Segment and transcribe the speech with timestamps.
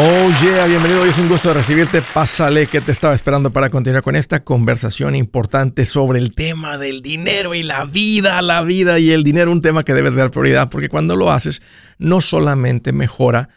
[0.00, 1.02] Oh yeah, bienvenido.
[1.02, 2.02] Hoy es un gusto recibirte.
[2.02, 7.02] Pásale que te estaba esperando para continuar con esta conversación importante sobre el tema del
[7.02, 10.70] dinero y la vida, la vida y el dinero, un tema que debes dar prioridad
[10.70, 11.62] porque cuando lo haces
[11.98, 13.48] no solamente mejora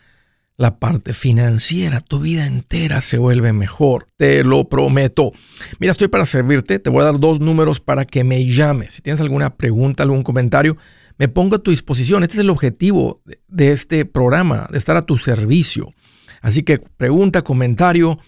[0.57, 5.33] la parte financiera, tu vida entera se vuelve mejor, te lo prometo.
[5.77, 8.93] Mira, estoy para servirte, te voy a dar dos números para que me llames.
[8.93, 10.75] Si tienes alguna pregunta, algún comentario,
[11.19, 12.23] me pongo a tu disposición.
[12.23, 15.93] Este es el objetivo de este programa, de estar a tu servicio.
[16.41, 18.19] Así que pregunta, comentario.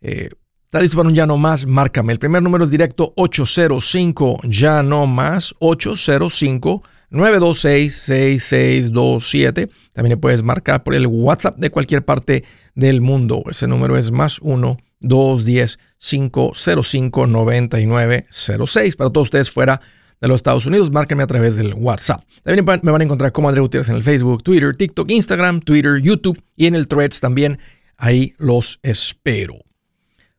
[0.00, 0.28] Eh,
[0.64, 1.66] ¿Está listo para un ya no más?
[1.66, 2.12] Márcame.
[2.12, 9.68] El primer número es directo 805 ya no más 805 926 6627.
[9.92, 12.44] También le puedes marcar por el WhatsApp de cualquier parte
[12.74, 13.42] del mundo.
[13.50, 18.96] Ese número es más 1 210 505 9906.
[18.96, 19.80] Para todos ustedes fuera
[20.22, 22.22] de los Estados Unidos, márquenme a través del WhatsApp.
[22.44, 26.00] También me van a encontrar como André Gutiérrez en el Facebook, Twitter, TikTok, Instagram, Twitter,
[26.00, 27.58] YouTube y en el Threads también.
[27.96, 29.56] Ahí los espero.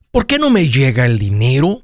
[0.10, 1.84] ¿Por qué no me llega el dinero?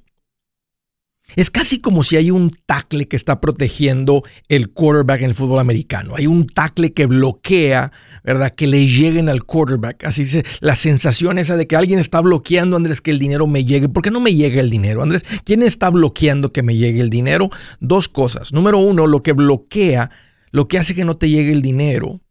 [1.36, 5.60] Es casi como si hay un tackle que está protegiendo el quarterback en el fútbol
[5.60, 6.16] americano.
[6.16, 7.92] Hay un tackle que bloquea,
[8.24, 8.52] ¿verdad?
[8.52, 10.06] Que le lleguen al quarterback.
[10.06, 13.66] Así se, la sensación esa de que alguien está bloqueando, Andrés, que el dinero me
[13.66, 13.90] llegue.
[13.90, 15.24] ¿Por qué no me llega el dinero, Andrés?
[15.44, 17.50] ¿Quién está bloqueando que me llegue el dinero?
[17.80, 18.52] Dos cosas.
[18.54, 20.10] Número uno, lo que bloquea,
[20.52, 22.22] lo que hace que no te llegue el dinero.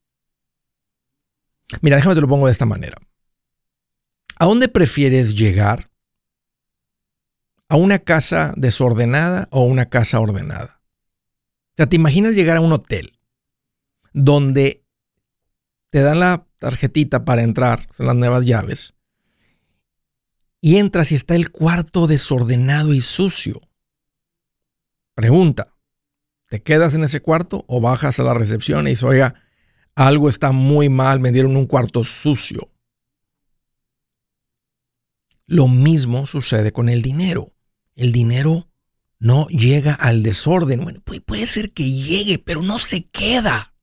[1.80, 2.96] Mira, déjame te lo pongo de esta manera.
[4.36, 5.88] ¿A dónde prefieres llegar?
[7.69, 10.80] A una casa desordenada o una casa ordenada.
[11.72, 13.19] O sea, te imaginas llegar a un hotel
[14.12, 14.84] donde
[15.91, 18.94] te dan la tarjetita para entrar, son las nuevas llaves,
[20.60, 23.60] y entras y está el cuarto desordenado y sucio.
[25.14, 25.75] Pregunta,
[26.48, 29.34] ¿te quedas en ese cuarto o bajas a la recepción y dices, oiga,
[29.94, 32.72] algo está muy mal, me dieron un cuarto sucio?
[35.47, 37.53] Lo mismo sucede con el dinero
[37.98, 38.69] el dinero
[39.19, 40.84] no llega al desorden.
[40.84, 43.75] Bueno, puede, ser que llegue, pero no se queda.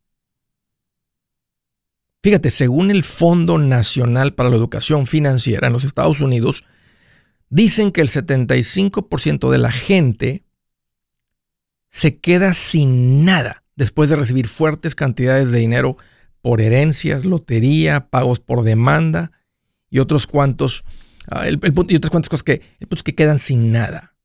[2.24, 6.64] Fíjate, según el Fondo Nacional para la Educación Financiera en los Estados Unidos,
[7.50, 10.46] dicen que el 75% de la gente
[11.90, 15.98] se queda sin nada después de recibir fuertes cantidades de dinero
[16.42, 19.34] por herencias, lotería, pagos por demanda
[19.90, 20.86] y otros cuantos
[21.30, 21.60] Ah, el,
[21.90, 24.16] y otras cuantas cosas que, pues, que quedan sin nada.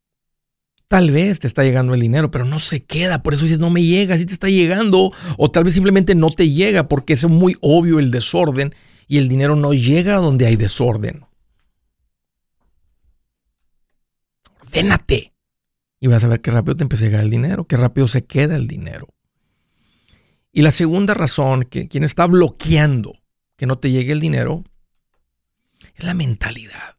[0.88, 3.22] Tal vez te está llegando el dinero, pero no se queda.
[3.22, 5.12] Por eso dices, no me llega, sí te está llegando.
[5.38, 8.74] O tal vez simplemente no te llega porque es muy obvio el desorden
[9.06, 11.24] y el dinero no llega donde hay desorden.
[14.62, 15.32] Ordénate.
[16.00, 18.24] Y vas a ver qué rápido te empieza a llegar el dinero, qué rápido se
[18.24, 19.08] queda el dinero.
[20.52, 23.14] Y la segunda razón, que quien está bloqueando
[23.56, 24.64] que no te llegue el dinero,
[26.00, 26.96] es la mentalidad.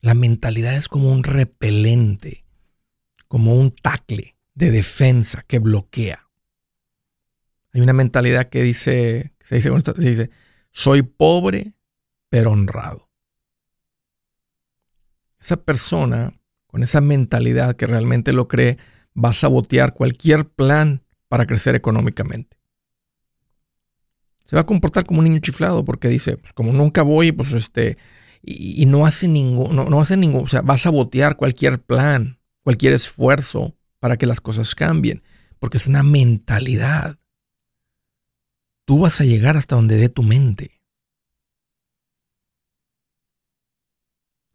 [0.00, 2.44] La mentalidad es como un repelente,
[3.26, 6.28] como un tacle de defensa que bloquea.
[7.72, 10.30] Hay una mentalidad que dice, se dice, se dice,
[10.70, 11.74] soy pobre
[12.28, 13.10] pero honrado.
[15.40, 18.78] Esa persona con esa mentalidad que realmente lo cree
[19.16, 22.61] va a sabotear cualquier plan para crecer económicamente
[24.52, 27.52] se va a comportar como un niño chiflado porque dice, pues como nunca voy, pues
[27.52, 27.96] este,
[28.42, 32.92] y, no hace ningún, no, hace ningún, o sea, va a sabotear cualquier plan, cualquier
[32.92, 35.22] esfuerzo para que las cosas cambien,
[35.58, 37.18] porque es una mentalidad.
[38.84, 40.82] Tú vas a llegar hasta donde dé tu mente.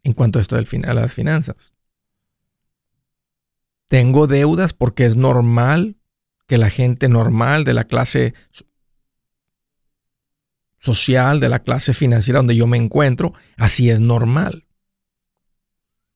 [0.04, 1.74] En cuanto a esto del a las finanzas.
[3.88, 5.98] Tengo deudas porque es normal
[6.46, 8.36] que la gente normal de la clase
[10.80, 14.66] social, de la clase financiera donde yo me encuentro, así es normal.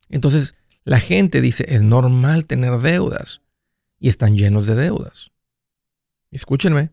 [0.10, 3.42] Entonces, la gente dice, es normal tener deudas
[4.00, 5.32] y están llenos de deudas.
[6.32, 6.92] Escúchenme,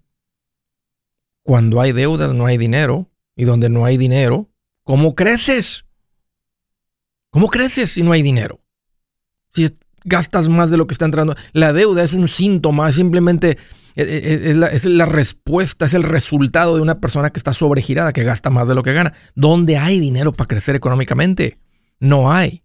[1.42, 4.50] cuando hay deudas no hay dinero y donde no hay dinero,
[4.82, 5.84] ¿cómo creces?
[7.30, 8.60] ¿Cómo creces si no hay dinero?
[9.52, 9.68] Si
[10.04, 13.58] gastas más de lo que está entrando, la deuda es un síntoma, simplemente
[13.98, 18.68] es, la, respuesta, es el resultado de una persona que está sobregirada, que gasta más
[18.68, 19.12] de lo que gana.
[19.34, 21.58] ¿Dónde hay dinero para crecer económicamente?
[21.98, 22.62] No hay.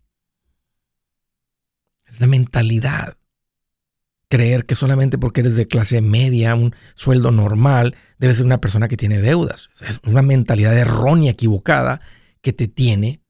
[2.06, 3.18] Es la mentalidad.
[4.30, 8.88] Creer que solamente porque eres de clase media, un sueldo normal, debes ser una persona
[8.88, 9.70] que tiene deudas.
[9.82, 12.02] Es una mentalidad errónea, equivocada,
[12.42, 13.22] que te tiene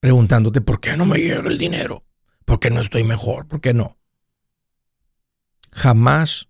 [0.00, 2.04] preguntándote por qué no me llega el dinero,
[2.46, 3.98] por qué no estoy mejor, por qué no.
[5.72, 6.48] Jamás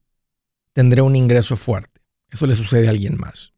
[0.76, 2.02] tendré un ingreso fuerte.
[2.30, 3.54] Eso le sucede a alguien más.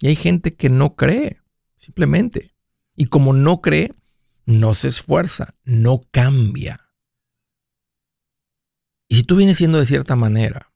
[0.00, 1.42] Y hay gente que no cree,
[1.76, 2.54] simplemente.
[2.96, 3.94] Y como no cree,
[4.46, 6.88] no se esfuerza, no cambia.
[9.06, 10.72] Y si tú vienes siendo de cierta manera,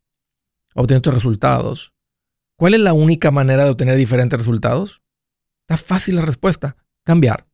[0.75, 1.95] obteniendo resultados,
[2.59, 5.01] ¿cuál es la única manera de obtener diferentes resultados?
[5.63, 7.49] Está fácil la respuesta, cambiar.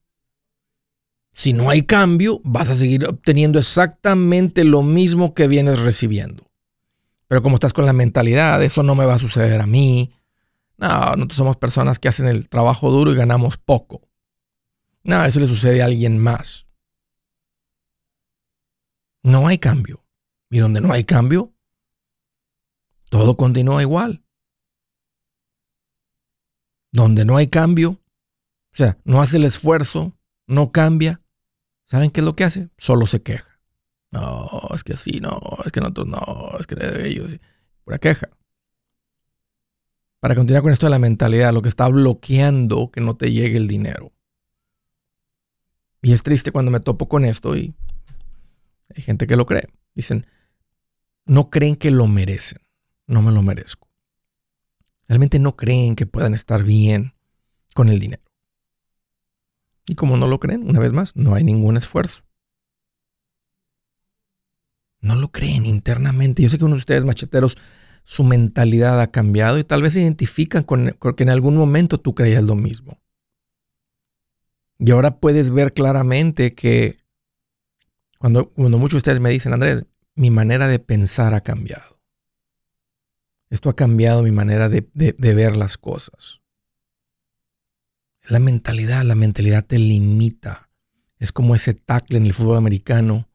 [1.32, 6.51] Si no hay cambio, vas a seguir obteniendo exactamente lo mismo que vienes recibiendo.
[7.32, 10.12] Pero como estás con la mentalidad, eso no me va a suceder a mí.
[10.76, 10.86] No,
[11.16, 14.06] nosotros somos personas que hacen el trabajo duro y ganamos poco.
[15.02, 16.66] No, eso le sucede a alguien más.
[19.22, 20.04] No hay cambio.
[20.50, 21.54] Y donde no hay cambio,
[23.08, 24.22] todo continúa igual.
[26.90, 30.12] Donde no hay cambio, o sea, no hace el esfuerzo,
[30.46, 31.22] no cambia,
[31.86, 32.68] ¿saben qué es lo que hace?
[32.76, 33.51] Solo se queja.
[34.12, 36.76] No, es que así, no, es que nosotros no, es que
[37.08, 37.34] ellos,
[37.82, 38.28] pura queja.
[40.20, 43.56] Para continuar con esto de la mentalidad, lo que está bloqueando que no te llegue
[43.56, 44.12] el dinero.
[46.02, 47.74] Y es triste cuando me topo con esto y
[48.94, 49.68] hay gente que lo cree.
[49.94, 50.26] Dicen,
[51.24, 52.60] no creen que lo merecen,
[53.06, 53.88] no me lo merezco.
[55.08, 57.14] Realmente no creen que puedan estar bien
[57.74, 58.22] con el dinero.
[59.86, 62.24] Y como no lo creen, una vez más, no hay ningún esfuerzo
[65.02, 66.42] no lo creen internamente.
[66.42, 67.58] Yo sé que uno de ustedes, macheteros,
[68.04, 72.14] su mentalidad ha cambiado y tal vez se identifican con, que en algún momento tú
[72.14, 72.98] creías lo mismo.
[74.78, 76.98] Y ahora puedes ver claramente que
[78.18, 79.84] cuando, cuando muchos de ustedes me dicen, Andrés,
[80.14, 82.00] mi manera de pensar ha cambiado.
[83.50, 86.40] Esto ha cambiado mi manera de, de ver las cosas.
[88.28, 90.70] La mentalidad, la mentalidad te limita.
[91.18, 93.28] Es como ese tackle en el fútbol americano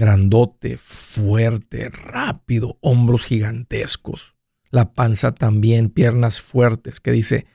[0.00, 4.34] grandote, fuerte, rápido, hombros gigantescos,
[4.70, 7.46] la panza también, piernas fuertes, que dice,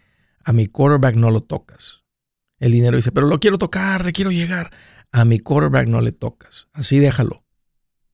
[0.43, 2.03] a mi quarterback no lo tocas.
[2.59, 4.71] El dinero dice, pero lo quiero tocar, le quiero llegar.
[5.11, 6.67] A mi quarterback no le tocas.
[6.71, 7.43] Así déjalo.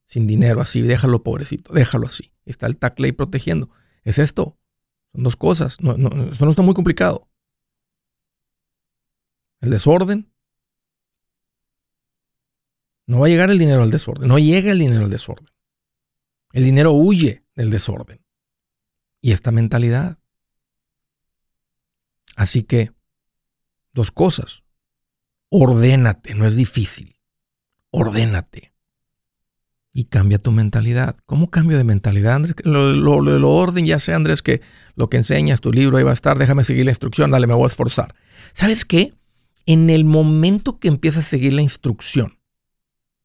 [0.06, 2.32] Sin dinero, así, déjalo pobrecito, déjalo así.
[2.46, 3.68] Está el tackle ahí protegiendo.
[4.02, 4.58] Es esto.
[5.12, 5.78] Son dos cosas.
[5.82, 7.28] No, esto no está muy complicado.
[9.60, 10.31] El desorden
[13.12, 14.26] no va a llegar el dinero al desorden.
[14.26, 15.46] No llega el dinero al desorden.
[16.52, 18.24] El dinero huye del desorden.
[19.20, 20.16] Y esta mentalidad.
[22.36, 22.90] Así que,
[23.92, 24.62] dos cosas.
[25.50, 27.20] Ordénate, no es difícil.
[27.90, 28.72] Ordénate.
[29.92, 31.18] Y cambia tu mentalidad.
[31.26, 32.56] ¿Cómo cambio de mentalidad, Andrés?
[32.64, 34.62] Lo, lo, orden, ya sé, Andrés, que
[34.94, 37.52] lo que enseñas, tu libro ahí va a estar, déjame seguir la instrucción, dale, me
[37.52, 38.14] voy a esforzar.
[38.54, 39.12] ¿Sabes qué?
[39.66, 42.38] En el momento que empiezas a seguir la instrucción,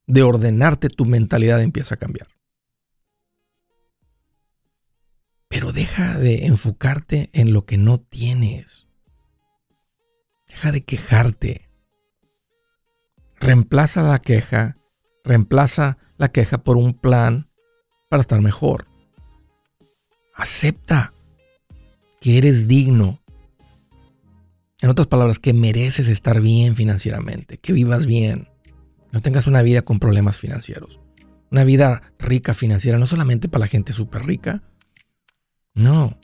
[0.08, 2.28] de ordenarte, tu mentalidad empieza a cambiar.
[5.48, 8.86] Pero deja de enfocarte en lo que no tienes.
[10.48, 11.70] Deja de quejarte.
[13.36, 14.78] Reemplaza la queja,
[15.24, 17.50] reemplaza la queja por un plan
[18.08, 18.86] para estar mejor.
[20.34, 21.12] Acepta
[22.20, 23.20] que eres digno.
[24.80, 28.47] En otras palabras, que mereces estar bien financieramente, que vivas bien
[29.12, 31.00] no tengas una vida con problemas financieros.
[31.50, 34.62] Una vida rica financiera, no solamente para la gente súper rica.
[35.74, 36.18] No.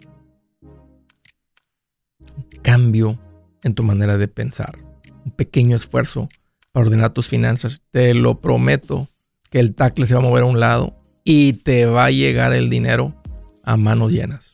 [2.63, 3.19] cambio
[3.63, 4.79] en tu manera de pensar.
[5.25, 6.29] Un pequeño esfuerzo
[6.73, 7.83] para ordenar tus finanzas.
[7.91, 9.09] Te lo prometo
[9.51, 12.53] que el tacle se va a mover a un lado y te va a llegar
[12.53, 13.15] el dinero
[13.65, 14.54] a manos llenas.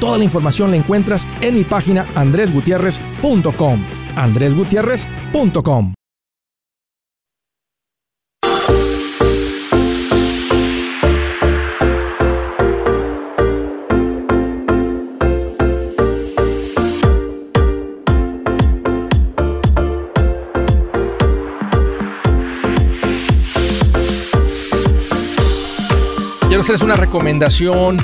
[0.00, 3.84] Toda la información la encuentras en mi página andresgutierrez.com.
[4.16, 5.94] andresgutierrez.com.
[26.48, 27.98] Quiero hacerles una recomendación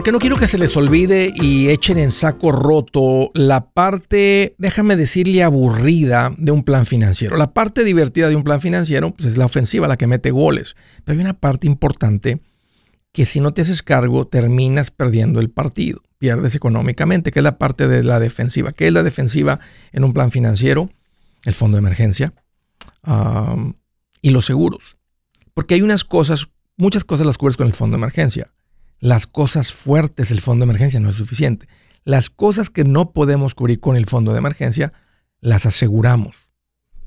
[0.00, 4.96] porque no quiero que se les olvide y echen en saco roto la parte, déjame
[4.96, 7.36] decirle, aburrida de un plan financiero.
[7.36, 10.74] La parte divertida de un plan financiero pues, es la ofensiva, la que mete goles.
[11.04, 12.40] Pero hay una parte importante
[13.12, 17.58] que si no te haces cargo terminas perdiendo el partido, pierdes económicamente, que es la
[17.58, 18.72] parte de la defensiva.
[18.72, 19.60] ¿Qué es la defensiva
[19.92, 20.88] en un plan financiero?
[21.44, 22.32] El fondo de emergencia
[24.22, 24.96] y los seguros.
[25.52, 28.50] Porque hay unas cosas, muchas cosas las cubres con el fondo de emergencia
[29.00, 31.66] las cosas fuertes del fondo de emergencia no es suficiente.
[32.04, 34.92] Las cosas que no podemos cubrir con el fondo de emergencia,
[35.40, 36.50] las aseguramos.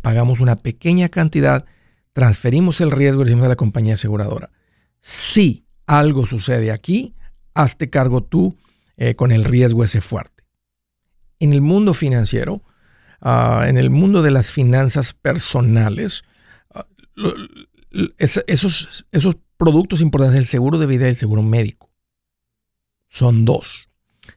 [0.02, 1.66] Pagamos una pequeña cantidad,
[2.14, 4.52] transferimos el riesgo y decimos a la compañía aseguradora.
[5.00, 7.16] Si algo sucede aquí,
[7.54, 8.58] hazte cargo tú
[8.98, 10.44] eh, con el riesgo ese fuerte.
[11.40, 12.64] En el mundo financiero,
[13.22, 16.24] ah, en el mundo de las finanzas personales,
[18.18, 21.90] esos, esos productos importantes, el seguro de vida y el seguro médico.
[23.10, 23.90] Son dos.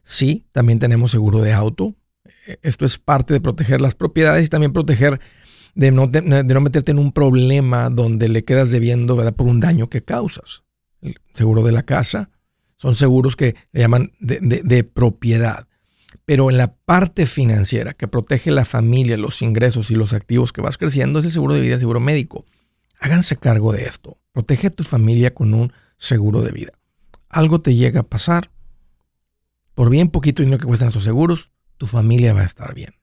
[0.03, 1.95] Sí, también tenemos seguro de auto.
[2.45, 5.19] E, esto es parte de proteger las propiedades y también proteger
[5.75, 9.35] de no, de, no meterte en un problema donde le quedas debiendo ¿verdad?
[9.35, 10.63] por un daño que causas.
[11.01, 12.29] El seguro de la casa
[12.77, 15.67] son seguros que le llaman de, de propiedad.
[16.25, 20.61] Pero en la parte financiera que protege la familia, los ingresos y los activos que
[20.61, 22.45] vas creciendo es el seguro de vida el seguro médico.
[22.99, 24.17] Háganse cargo de esto.
[24.31, 26.73] Protege a tu familia con un seguro de vida.
[27.29, 28.51] Algo te llega a pasar,
[29.73, 32.95] por bien poquito dinero que cuestan esos seguros, tu familia va a estar bien.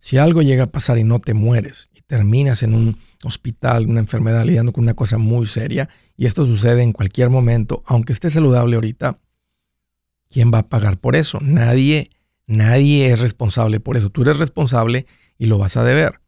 [0.00, 4.00] Si algo llega a pasar y no te mueres y terminas en un hospital, una
[4.00, 8.34] enfermedad, lidiando con una cosa muy seria, y esto sucede en cualquier momento, aunque estés
[8.34, 9.18] saludable ahorita,
[10.30, 11.38] ¿quién va a pagar por eso?
[11.40, 12.10] Nadie,
[12.46, 14.10] nadie es responsable por eso.
[14.10, 15.06] Tú eres responsable
[15.36, 16.20] y lo vas a deber.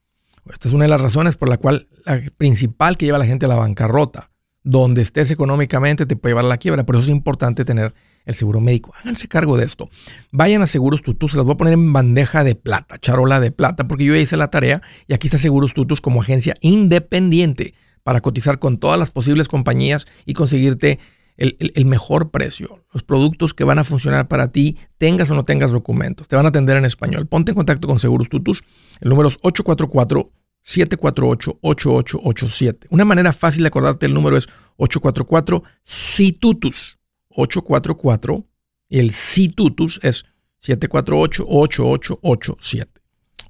[0.52, 3.26] Esta es una de las razones por la cual la principal que lleva a la
[3.26, 4.30] gente a la bancarrota.
[4.62, 6.84] Donde estés económicamente te puede llevar a la quiebra.
[6.84, 7.94] Por eso es importante tener
[8.26, 8.92] el seguro médico.
[9.00, 9.88] Háganse cargo de esto.
[10.30, 13.50] Vayan a Seguros Tutus, se las voy a poner en bandeja de plata, charola de
[13.52, 17.74] plata, porque yo ya hice la tarea y aquí está Seguros Tutus como agencia independiente
[18.02, 20.98] para cotizar con todas las posibles compañías y conseguirte
[21.36, 25.42] el, el, mejor precio, los productos que van a funcionar para ti, tengas o no
[25.42, 26.28] tengas documentos.
[26.28, 27.26] Te van a atender en español.
[27.26, 28.62] Ponte en contacto con Seguros Tutus.
[29.00, 30.30] El número es 844
[30.70, 32.86] 748-8887.
[32.90, 34.46] Una manera fácil de acordarte el número es
[34.76, 37.00] 844 situtus
[37.30, 38.44] 844
[38.88, 40.24] y el situtus es
[40.62, 42.86] 748-8887.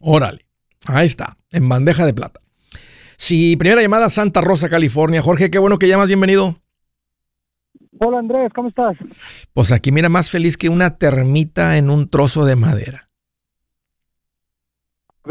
[0.00, 0.44] Órale,
[0.86, 2.40] ahí está, en bandeja de plata.
[3.16, 5.20] Si primera llamada Santa Rosa, California.
[5.20, 6.56] Jorge, qué bueno que llamas, bienvenido.
[7.98, 8.96] Hola Andrés, ¿cómo estás?
[9.52, 13.09] Pues aquí mira más feliz que una termita en un trozo de madera.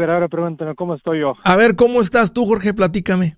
[0.00, 1.34] Ver, ahora pregúntame, ¿cómo estoy yo?
[1.44, 2.72] A ver, ¿cómo estás tú, Jorge?
[2.72, 3.36] Platícame.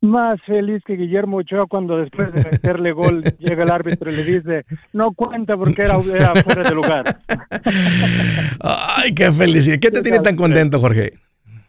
[0.00, 4.24] Más feliz que Guillermo Ochoa cuando después de meterle gol llega el árbitro y le
[4.24, 7.04] dice, no cuenta porque era, fuera de lugar.
[8.60, 9.78] Ay, qué felicidad.
[9.80, 11.12] ¿Qué te tiene tan contento, Jorge?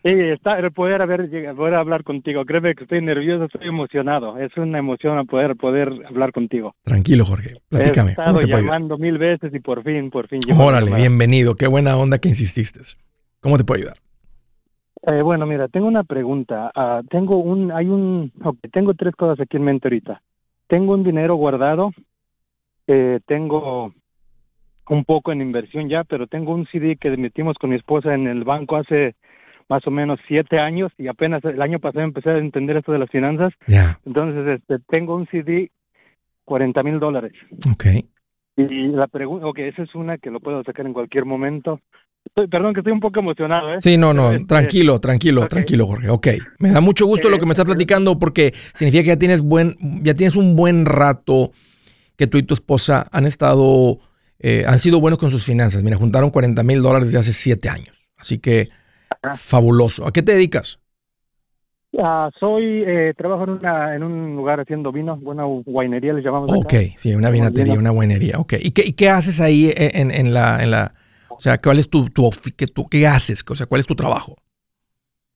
[0.02, 2.46] Sí, está el poder haber poder hablar contigo.
[2.46, 4.40] Créeme que estoy nervioso, estoy emocionado.
[4.40, 6.74] Es una emoción poder poder hablar contigo.
[6.86, 7.58] Tranquilo, Jorge.
[7.68, 8.10] Platícame.
[8.10, 10.40] He estado llamando mil veces y por fin, por fin.
[10.58, 11.54] Órale, bienvenido.
[11.54, 12.80] Qué buena onda que insististe.
[13.42, 13.98] ¿Cómo te puedo ayudar?
[15.04, 16.72] Eh, bueno, mira, tengo una pregunta.
[16.76, 20.22] Uh, tengo un, hay un, okay, tengo tres cosas aquí en mente ahorita.
[20.68, 21.92] Tengo un dinero guardado,
[22.86, 23.94] eh, tengo
[24.90, 28.28] un poco en inversión ya, pero tengo un CD que metimos con mi esposa en
[28.28, 29.16] el banco hace
[29.70, 33.00] más o menos siete años y apenas el año pasado empecé a entender esto de
[33.00, 33.54] las finanzas.
[33.68, 34.00] Yeah.
[34.06, 35.72] Entonces, este, tengo un CD,
[36.46, 37.34] 40 mil dólares.
[37.74, 38.10] Okay
[38.68, 41.80] Y la pregunta, ok, esa es una que lo puedo sacar en cualquier momento.
[42.36, 43.78] perdón, que estoy un poco emocionado, ¿eh?
[43.80, 46.10] Sí, no, no, este, tranquilo, tranquilo, tranquilo, Jorge.
[46.10, 46.28] Ok,
[46.60, 49.78] me da mucho gusto lo que me estás platicando porque significa que ya tienes, buen,
[50.04, 51.52] ya tienes un buen rato
[52.18, 54.00] que tú y tu esposa han estado,
[54.40, 55.82] eh, han sido buenos con sus finanzas.
[55.82, 58.10] Mira, juntaron 40 mil dólares desde hace siete años.
[58.18, 58.68] Así que,
[59.38, 60.06] fabuloso.
[60.06, 60.80] ¿A qué te dedicas?
[61.98, 66.52] Ah, soy, eh, trabajo en, una, en un lugar haciendo vino, una guainería le llamamos.
[66.54, 68.54] Ok, sí, una vinatería, una guainería, ok.
[68.62, 70.94] ¿Y qué, y qué haces ahí en, en, la, en la,
[71.30, 73.44] o sea, cuál es tu, tu, qué, tu, qué haces?
[73.50, 74.36] O sea, ¿cuál es tu trabajo?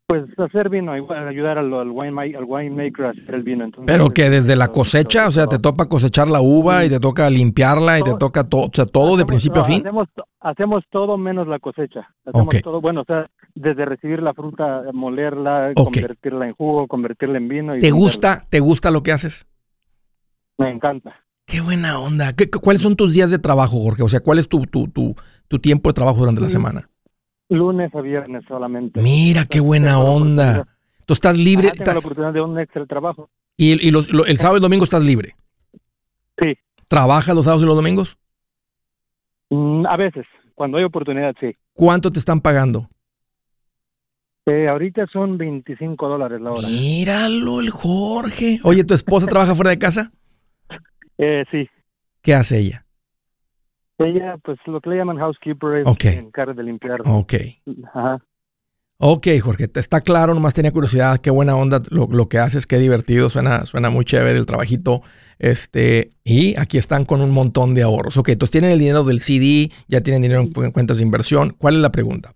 [0.05, 3.69] Pues hacer vino, ayudar al, al, winemaker a hacer el vino.
[3.85, 7.29] Pero que desde la cosecha, o sea, te toca cosechar la uva y te toca
[7.29, 9.79] limpiarla y te toca todo, o sea, todo de principio a fin.
[9.79, 10.09] Hacemos,
[10.41, 12.13] hacemos todo menos la cosecha.
[12.25, 17.47] Hacemos todo, bueno, o sea, desde recibir la fruta, molerla, convertirla en jugo, convertirla en
[17.47, 17.73] vino.
[17.79, 19.47] ¿Te gusta, te gusta lo que haces?
[20.57, 21.15] Me encanta.
[21.45, 22.33] Qué buena onda.
[22.33, 24.03] ¿Qué, ¿Cuáles son tus días de trabajo, Jorge?
[24.03, 25.15] O sea, ¿cuál es tu, tu, tu,
[25.47, 26.89] tu tiempo de trabajo durante la semana?
[27.49, 29.01] Lunes a viernes solamente.
[29.01, 30.67] Mira, qué buena onda.
[31.05, 31.71] Tú estás libre.
[31.71, 33.29] tengo la oportunidad de un extra trabajo.
[33.57, 35.35] ¿Y, y los, el sábado y el domingo estás libre?
[36.39, 36.57] Sí.
[36.87, 38.17] ¿Trabajas los sábados y los domingos?
[39.49, 41.55] Mm, a veces, cuando hay oportunidad, sí.
[41.73, 42.89] ¿Cuánto te están pagando?
[44.45, 46.67] Eh, ahorita son 25 dólares la hora.
[46.67, 48.59] Míralo, el Jorge.
[48.63, 50.11] Oye, ¿tu esposa trabaja fuera de casa?
[51.19, 51.69] Eh, sí.
[52.23, 52.85] ¿Qué hace ella?
[53.99, 56.15] Ella, pues lo que le llaman housekeeper, es okay.
[56.15, 57.01] encarga de limpiar.
[57.05, 57.33] Ok.
[57.93, 58.19] Ajá.
[58.97, 62.79] Ok, Jorge, está claro, nomás tenía curiosidad, qué buena onda lo, lo, que haces, qué
[62.79, 65.03] divertido, suena, suena muy chévere el trabajito.
[65.37, 68.17] Este, y aquí están con un montón de ahorros.
[68.17, 71.55] Ok, entonces tienen el dinero del CD, ya tienen dinero en cuentas de inversión.
[71.57, 72.33] ¿Cuál es la pregunta?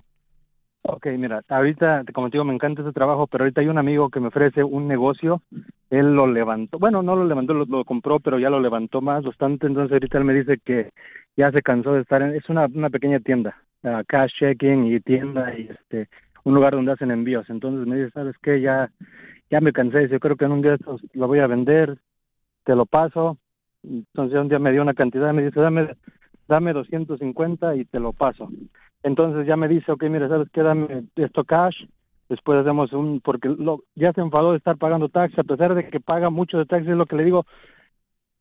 [0.89, 4.09] Ok, mira, ahorita, como te digo, me encanta ese trabajo, pero ahorita hay un amigo
[4.09, 5.41] que me ofrece un negocio,
[5.89, 9.67] él lo levantó, bueno, no lo levantó, lo, compró, pero ya lo levantó más bastante,
[9.67, 10.91] entonces ahorita él me dice que
[11.35, 13.61] ya se cansó de estar en, es una, pequeña tienda,
[14.07, 16.07] cash checking y tienda y este,
[16.45, 18.61] un lugar donde hacen envíos, entonces me dice, ¿sabes qué?
[18.61, 18.89] Ya,
[19.49, 20.77] ya me cansé, yo creo que en un día
[21.13, 21.97] lo voy a vender,
[22.63, 23.37] te lo paso,
[23.83, 25.89] entonces un día me dio una cantidad, me dice, dame,
[26.47, 28.49] dame 250 y te lo paso.
[29.03, 30.61] Entonces ya me dice, ok, mira, ¿sabes qué?
[30.61, 31.75] Dame esto cash,
[32.29, 35.89] después hacemos un, porque lo, ya se enfadó de estar pagando taxes, a pesar de
[35.89, 37.45] que paga mucho de taxes, es lo que le digo,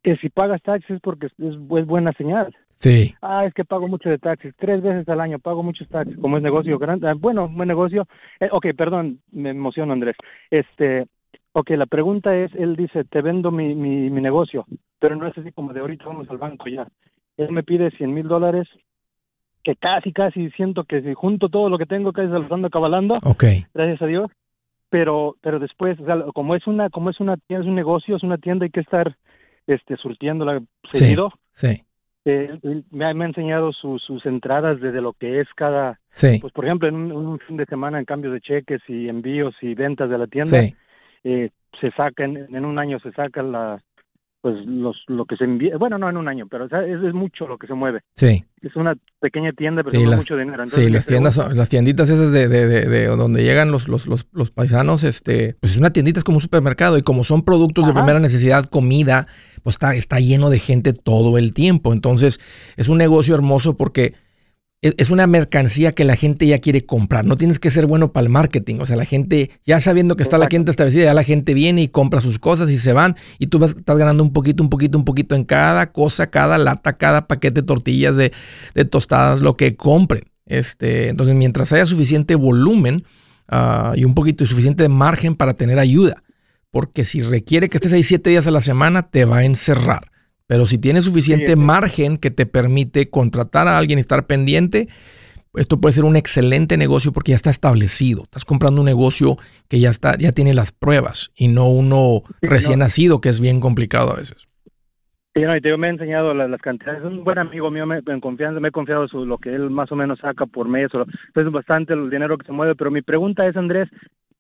[0.03, 2.55] que si pagas taxes porque es, es, buena señal.
[2.77, 3.15] Sí.
[3.23, 6.37] Ah, es que pago mucho de taxes, tres veces al año pago muchos taxes, como
[6.37, 8.07] es negocio grande, ah, bueno, buen negocio.
[8.41, 10.17] Eh, ok, perdón, me emociono Andrés.
[10.51, 11.07] Este,
[11.53, 14.67] ok, la pregunta es, él dice, te vendo mi, mi, mi negocio,
[14.99, 16.87] pero no es así como de ahorita vamos al banco ya.
[17.37, 18.69] Él me pide 100 mil dólares
[19.67, 22.71] que casi, casi siento que si junto todo lo que tengo, casi se lo ando
[22.71, 23.19] cabalando.
[23.25, 23.45] Ok.
[23.75, 24.31] Gracias a Dios.
[24.91, 28.15] Pero, pero después, o sea, como es una, como es una tienda, es un negocio,
[28.15, 29.17] es una tienda, hay que estar,
[29.67, 31.33] este, surtiéndola seguido.
[31.51, 31.83] Sí.
[32.27, 32.57] Eh,
[32.93, 36.39] me, ha, me, ha, enseñado sus entradas desde lo que es cada, sí.
[36.41, 39.75] pues por ejemplo, en un, fin de semana en cambio de cheques y envíos y
[39.75, 40.77] ventas de la tienda, sí.
[41.25, 41.51] eh,
[41.81, 43.83] se sacan, en un año se saca la,
[44.47, 47.03] pues los lo que se envía, bueno, no en un año, pero o sea, es,
[47.03, 48.03] es, mucho lo que se mueve.
[48.15, 48.45] Sí.
[48.63, 50.63] Es una pequeña tienda, pero sí, las, mucho dinero.
[50.63, 53.89] Entonces, sí, las tiendas, son, las tienditas esas de, de, de, de, donde llegan los,
[53.89, 57.43] los, los, los, paisanos, este, pues una tiendita es como un supermercado y como son
[57.43, 57.93] productos Ajá.
[57.93, 59.27] de primera necesidad, comida,
[59.65, 61.93] pues está, está lleno de gente todo el tiempo.
[61.93, 62.39] Entonces,
[62.77, 64.15] es un negocio hermoso porque
[64.83, 67.25] es una mercancía que la gente ya quiere comprar.
[67.25, 68.77] No tienes que ser bueno para el marketing.
[68.81, 71.83] O sea, la gente, ya sabiendo que está la gente establecida, ya la gente viene
[71.83, 73.17] y compra sus cosas y se van.
[73.39, 76.59] Y tú vas, estás ganando un poquito, un poquito, un poquito en cada cosa, cada
[76.59, 78.33] lata, cada paquete de tortillas, de,
[78.75, 80.25] de tostadas, lo que compren.
[80.45, 83.03] Este, entonces, mientras haya suficiente volumen
[83.51, 86.23] uh, y un poquito y suficiente margen para tener ayuda.
[86.71, 90.13] Porque si requiere que estés ahí siete días a la semana, te va a encerrar.
[90.47, 94.89] Pero si tienes suficiente sí, margen que te permite contratar a alguien y estar pendiente,
[95.55, 98.23] esto puede ser un excelente negocio porque ya está establecido.
[98.25, 99.37] Estás comprando un negocio
[99.69, 102.85] que ya está, ya tiene las pruebas y no uno sí, recién no.
[102.85, 104.47] nacido, que es bien complicado a veces.
[105.35, 107.01] Sí, no, y te, yo me he enseñado las, las, cantidades.
[107.01, 109.69] Es un buen amigo mío, me, en confianza, me he confiado su, lo que él
[109.69, 110.95] más o menos saca por mes.
[110.95, 112.75] O, es bastante el dinero que se mueve.
[112.75, 113.89] Pero mi pregunta es, Andrés,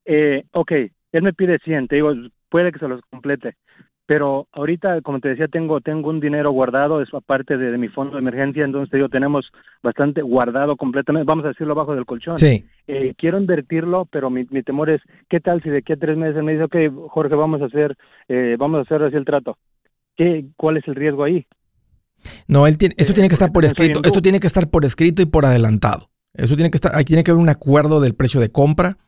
[0.07, 0.73] eh, ok,
[1.13, 2.13] él me pide 100, te digo,
[2.49, 3.57] puede que se los complete
[4.07, 7.89] pero ahorita, como te decía, tengo tengo un dinero guardado, es aparte de, de, mi
[7.89, 9.51] fondo de emergencia, entonces digo, tenemos
[9.83, 12.39] bastante guardado completamente, vamos a decirlo abajo del colchón.
[12.39, 12.65] Sí.
[12.87, 16.17] Eh, quiero invertirlo, pero mi, mi temor es, ¿qué tal si de aquí a tres
[16.17, 17.97] meses me dice, ok, Jorge, vamos a hacer,
[18.29, 19.59] eh, vamos a hacer así el trato?
[20.17, 21.45] ¿Qué, ¿Cuál es el riesgo ahí?
[22.47, 25.21] No, él tiene, eso tiene que estar por escrito, esto tiene que estar por escrito
[25.21, 26.11] y por adelantado.
[26.33, 28.99] Eso tiene que estar, ahí tiene que haber un acuerdo del precio de compra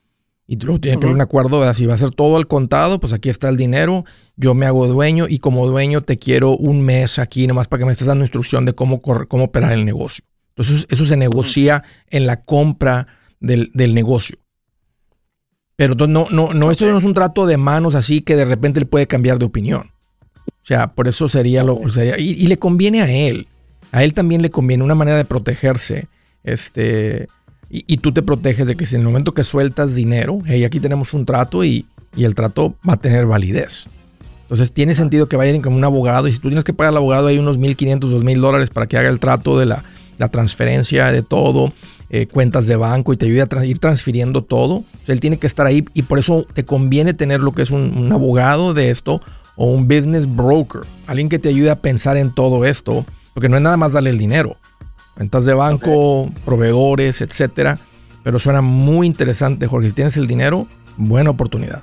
[0.51, 2.99] Y luego tiene que haber un acuerdo de si va a ser todo al contado,
[2.99, 6.81] pues aquí está el dinero, yo me hago dueño y como dueño te quiero un
[6.81, 10.25] mes aquí nomás para que me estés dando instrucción de cómo, cómo operar el negocio.
[10.57, 13.07] Entonces eso se negocia en la compra
[13.41, 14.39] del, negocio.
[15.77, 18.81] Pero no, no, no, eso no es un trato de manos así que de repente
[18.81, 19.93] le puede cambiar de opinión.
[20.47, 23.49] O sea, por eso sería lo sería, y, le conviene a él.
[23.93, 26.09] A él también le conviene una manera de protegerse.
[26.43, 27.29] Este,
[27.71, 30.81] y, tú te proteges de que si en el momento que sueltas dinero, hey, aquí
[30.81, 31.85] tenemos un trato y,
[32.17, 33.87] y el trato va a tener validez.
[34.43, 36.97] Entonces tiene sentido que vayan como un abogado y si tú tienes que pagar al
[36.97, 39.85] abogado hay unos 1.500, 2.000 dólares para que haga el trato de la,
[40.19, 41.73] la transferencia de todo,
[42.11, 44.85] eh, cuentas de banco y te ayude a ir transfiriendo todo.
[45.07, 48.11] él tiene que estar ahí y por eso te conviene tener lo que es un,
[48.13, 49.21] abogado de esto
[49.57, 53.05] o un business broker, alguien que te ayude a pensar en todo esto,
[53.35, 54.57] porque no es nada más darle el dinero.
[55.19, 57.77] Cuentas de banco, proveedores, etcétera.
[58.23, 59.89] Pero suena muy interesante, Jorge.
[59.89, 61.83] Si tienes el dinero, buena oportunidad.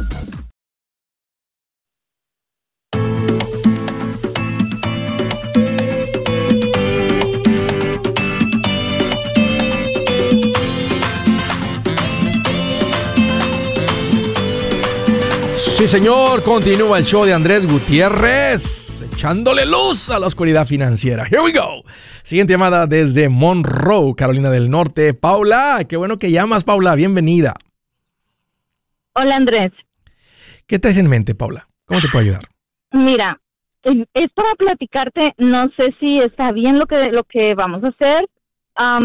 [15.81, 21.23] Sí, señor, continúa el show de Andrés Gutiérrez, echándole luz a la oscuridad financiera.
[21.25, 21.81] Here we go.
[22.21, 25.15] Siguiente llamada desde Monroe, Carolina del Norte.
[25.15, 27.55] Paula, qué bueno que llamas, Paula, bienvenida.
[29.15, 29.71] Hola, Andrés.
[30.67, 31.67] ¿Qué traes en mente, Paula?
[31.85, 32.43] ¿Cómo te puedo ayudar?
[32.91, 33.41] Mira,
[33.81, 38.29] es para platicarte, no sé si está bien lo que, lo que vamos a hacer,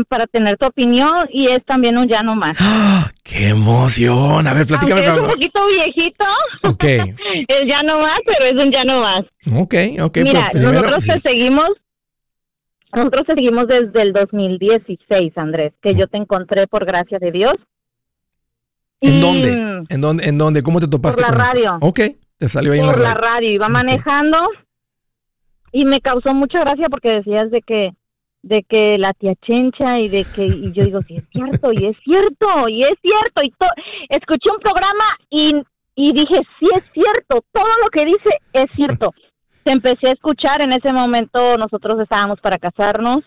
[0.08, 2.56] para tener tu opinión y es también un ya no más.
[2.60, 3.10] ¡Ah!
[3.22, 4.46] ¡Qué emoción!
[4.46, 5.04] A ver, platícame.
[5.04, 6.24] es un poquito viejito.
[6.62, 6.84] Ok.
[7.48, 9.24] es ya no más, pero es un ya no más.
[9.54, 10.18] Ok, ok.
[10.22, 11.70] Mira, nosotros te seguimos,
[12.94, 17.56] nosotros te seguimos desde el 2016, Andrés, que yo te encontré por gracia de Dios.
[19.00, 19.52] ¿En dónde?
[19.88, 20.24] ¿En dónde?
[20.24, 20.62] ¿En dónde?
[20.62, 21.78] ¿Cómo te topaste por la radio.
[21.80, 22.00] Ok,
[22.38, 23.04] te salió ahí en la radio.
[23.04, 24.38] Por la radio, iba manejando
[25.72, 27.90] y me causó mucha gracia porque decías de que
[28.46, 31.86] de que la tía Chencha y de que y yo digo sí es cierto y
[31.86, 33.52] es cierto y es cierto y
[34.08, 35.52] escuché un programa y,
[35.96, 39.12] y dije sí es cierto todo lo que dice es cierto
[39.64, 43.24] te empecé a escuchar en ese momento nosotros estábamos para casarnos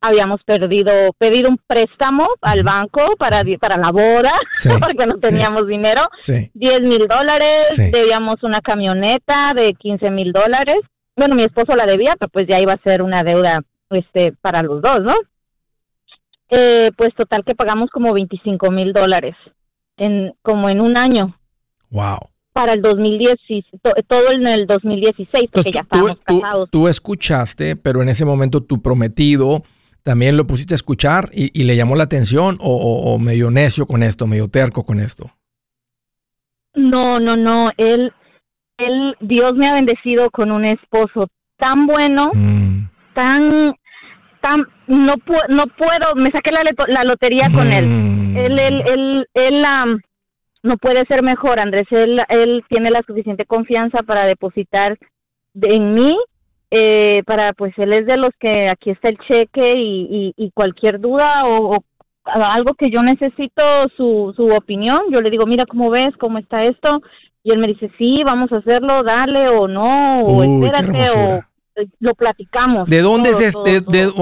[0.00, 4.32] habíamos perdido pedido un préstamo al banco para para la boda
[4.80, 6.02] porque no teníamos dinero
[6.54, 10.78] diez mil dólares debíamos una camioneta de quince mil dólares.
[11.16, 13.60] Bueno mi esposo la debía pero pues ya iba a ser una deuda
[13.92, 15.14] este, para los dos, ¿no?
[16.54, 19.34] Eh, pues total que pagamos como 25 mil dólares,
[19.96, 21.34] en, como en un año.
[21.90, 22.18] Wow.
[22.52, 23.64] Para el 2016,
[24.06, 26.70] todo en el 2016, porque ya estábamos tú, casados.
[26.70, 29.62] Tú, escuchaste, pero en ese momento tu prometido
[30.02, 34.26] también lo pusiste a escuchar y, le llamó la atención o, medio necio con esto,
[34.26, 35.30] medio terco con esto.
[36.74, 37.70] No, no, no.
[37.78, 38.12] Él,
[38.76, 42.88] él, Dios me ha bendecido con un esposo tan bueno, mm.
[43.14, 43.74] tan
[44.86, 45.14] no,
[45.48, 47.86] no puedo, me saqué la, la lotería con él.
[47.86, 48.36] Mm.
[48.36, 49.64] Él, él, él, él
[50.62, 51.86] no puede ser mejor, Andrés.
[51.90, 54.98] Él, él tiene la suficiente confianza para depositar
[55.60, 56.16] en mí.
[56.74, 61.00] Eh, para, pues él es de los que aquí está el cheque y, y, cualquier
[61.00, 61.84] duda o,
[62.24, 63.62] algo que yo necesito
[63.94, 67.02] su, su opinión, yo le digo, mira cómo ves, cómo está esto.
[67.44, 71.42] Y él me dice, sí, vamos a hacerlo, dale o no, o espérate, o
[72.00, 72.88] lo platicamos.
[72.88, 73.80] ¿De dónde es este?
[73.80, 74.12] De,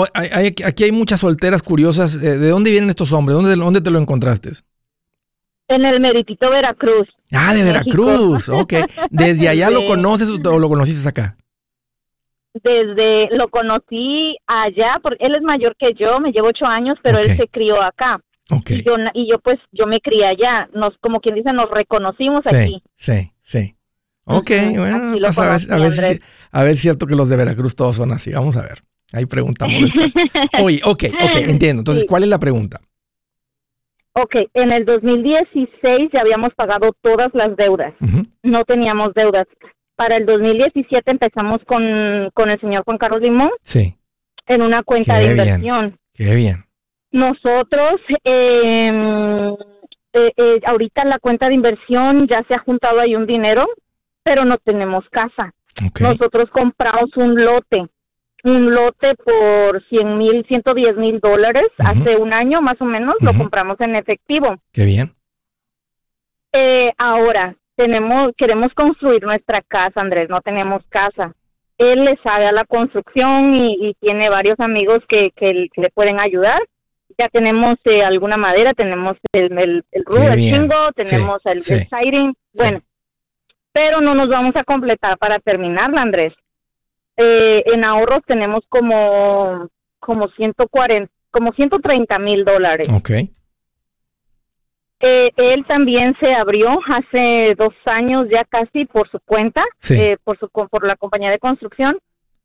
[0.64, 2.14] aquí hay muchas solteras curiosas.
[2.14, 3.36] Eh, ¿De dónde vienen estos hombres?
[3.36, 4.50] ¿Dónde, dónde te lo encontraste?
[5.68, 7.08] En el Meritito Veracruz.
[7.32, 8.74] Ah, de Veracruz, ok.
[9.10, 11.36] ¿Desde allá lo conoces o lo conociste acá?
[12.52, 17.18] Desde, lo conocí allá, porque él es mayor que yo, me llevo ocho años, pero
[17.18, 18.20] él se crió acá.
[18.50, 18.70] Ok.
[18.70, 20.68] Y yo, y yo pues, yo me crié allá.
[20.74, 22.82] Nos, como quien dice, nos reconocimos Sí, aquí.
[22.96, 23.76] sí, sí.
[24.38, 26.20] Ok, bueno, pues a, ver, a, ver si,
[26.52, 28.32] a ver cierto que los de Veracruz todos son así.
[28.32, 28.80] Vamos a ver.
[29.12, 30.14] Ahí preguntamos después.
[30.62, 31.80] Oye, ok, ok, entiendo.
[31.80, 32.06] Entonces, Sí.
[32.08, 32.80] ¿cuál es la pregunta?
[34.12, 37.94] Ok, en el 2016 ya habíamos pagado todas las deudas.
[38.42, 39.46] No teníamos deudas.
[39.96, 43.94] Para el 2017 empezamos con, con el señor Juan Carlos Limón Sí,
[44.46, 45.46] en una cuenta Qué de bien.
[45.46, 45.98] inversión.
[46.14, 46.64] qué bien.
[47.12, 49.52] Nosotros, eh,
[50.12, 53.66] eh, eh, ahorita la cuenta de inversión ya se ha juntado ahí un dinero,
[54.22, 55.52] pero no tenemos casa.
[56.00, 57.86] Nosotros compramos un lote,
[58.44, 63.32] un lote por 100 mil, 110 mil dólares hace un año más o menos, lo
[63.34, 64.56] compramos en efectivo.
[64.72, 65.12] qué bien.
[66.52, 71.32] Eh, ahora, tenemos, queremos construir nuestra casa, Andrés, no tenemos casa.
[71.78, 76.20] Él le sabe a la construcción y, y tiene varios amigos que, que le pueden
[76.20, 76.60] ayudar.
[77.18, 81.62] Ya tenemos eh, alguna madera, tenemos el, el, el Qué el chingo, tenemos Sí, el,
[81.62, 81.74] sí.
[81.74, 82.80] el siding, bueno.
[83.72, 86.32] Pero no nos vamos a completar para terminarla, Andrés.
[87.16, 92.88] Eh, en ahorros tenemos como, como 140, como 130 mil dólares.
[92.92, 93.10] Ok,
[95.02, 99.94] Eh, él también se abrió hace dos años ya casi por su cuenta, Sí.
[99.98, 101.96] eh, por su por la compañía de construcción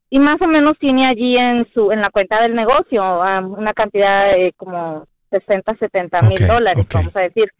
[0.08, 4.30] y más o menos tiene allí en su en la cuenta del negocio una cantidad
[4.32, 7.50] de como 60, 70 mil dólares, vamos a decir.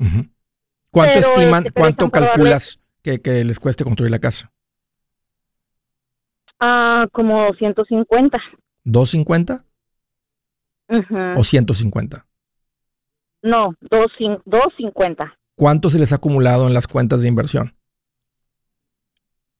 [0.90, 4.52] ¿Cuánto Pero, estiman, este, cuánto calculas que, que les cueste construir la casa?
[6.58, 8.38] Ah, como 150.
[8.84, 9.64] ¿250
[10.88, 11.40] Ujú.
[11.40, 12.26] o 150?
[13.42, 15.38] No, dos cin- 250.
[15.54, 17.76] ¿Cuánto se les ha acumulado en las cuentas de inversión?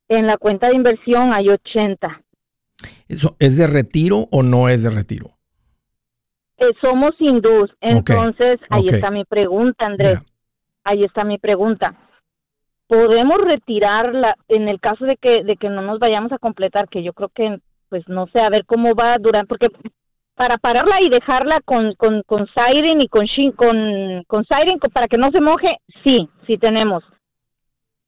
[0.09, 2.22] En la cuenta de inversión hay 80.
[3.09, 5.38] ¿Eso ¿Es de retiro o no es de retiro?
[6.59, 10.20] Eh, somos hindús, entonces ahí está mi pregunta, Andrés.
[10.85, 11.94] Ahí está mi pregunta.
[12.88, 16.88] ¿Podemos retirarla en el caso de que de que no nos vayamos a completar?
[16.88, 19.68] Que yo creo que, pues no sé, a ver cómo va a durar, porque
[20.37, 25.09] para pararla y dejarla con con con siren y con shin, con con siren para
[25.09, 27.03] que no se moje, sí, sí tenemos.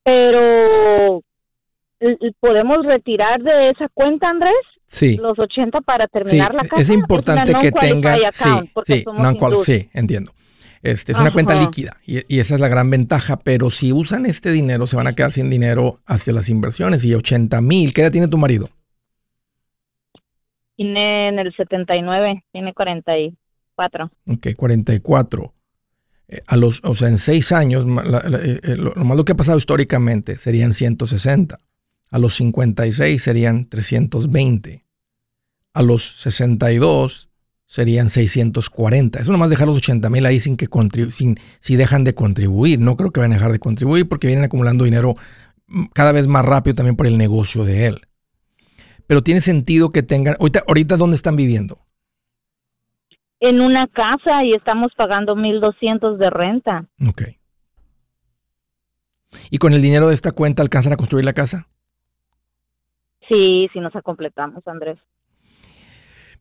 [0.04, 1.22] Pero
[2.00, 4.54] ¿l- l- podemos retirar de esa cuenta, Andrés,
[4.86, 5.16] Sí.
[5.16, 6.80] los 80 para Sí, terminar la casa.
[6.82, 8.50] es importante una que tengan, sí,
[8.84, 9.04] sí,
[9.64, 10.30] sí, entiendo.
[10.82, 14.26] Este, es una cuenta líquida y, y esa es la gran ventaja, pero si usan
[14.26, 18.02] este dinero se van a quedar sin dinero hacia las inversiones y 80 mil, ¿qué
[18.02, 18.68] edad tiene tu marido?
[20.76, 24.10] Tiene en el 79, tiene 44.
[24.26, 25.52] Ok, 44.
[26.28, 29.16] Eh, a los, o sea, en seis años, la- la- eh, eh, lo, lo más
[29.16, 31.58] lo que ha pasado históricamente serían 160.
[32.10, 34.84] A los 56 serían 320.
[35.74, 37.27] A los 62
[37.68, 39.20] serían 640.
[39.20, 40.66] Eso nomás dejar los 80 mil ahí sin que
[41.10, 42.80] sin si dejan de contribuir.
[42.80, 45.14] No creo que van a dejar de contribuir porque vienen acumulando dinero
[45.68, 48.00] mm, cada vez más rápido también por el negocio de él.
[49.06, 50.34] Pero tiene sentido que tengan.
[50.40, 51.78] Ahorita, ahorita ¿dónde están viviendo?
[53.40, 56.86] En una casa y estamos pagando 1.200 de renta.
[57.06, 57.22] Ok.
[59.50, 61.68] ¿Y con el dinero de esta cuenta alcanzan a construir la casa?
[63.28, 64.98] Sí, sí nos completamos, Andrés.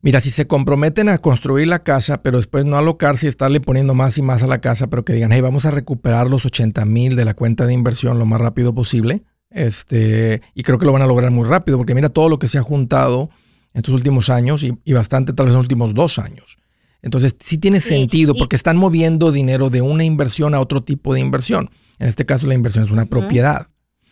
[0.00, 3.94] Mira, si se comprometen a construir la casa, pero después no alocarse y estarle poniendo
[3.94, 6.84] más y más a la casa, pero que digan, hey, vamos a recuperar los 80
[6.84, 9.24] mil de la cuenta de inversión lo más rápido posible.
[9.50, 12.48] Este, y creo que lo van a lograr muy rápido, porque mira todo lo que
[12.48, 13.30] se ha juntado
[13.74, 16.58] en estos últimos años y, y bastante tal vez en los últimos dos años.
[17.02, 21.20] Entonces, sí tiene sentido, porque están moviendo dinero de una inversión a otro tipo de
[21.20, 21.70] inversión.
[21.98, 23.68] En este caso, la inversión es una propiedad.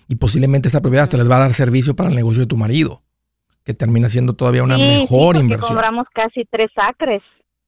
[0.09, 2.57] Y posiblemente esa propiedad hasta les va a dar servicio para el negocio de tu
[2.57, 3.03] marido,
[3.67, 5.75] que termina siendo todavía una Sí, sí, mejor porque inversión.
[5.75, 7.21] compramos casi tres acres.